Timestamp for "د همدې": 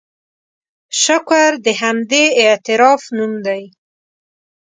1.65-2.23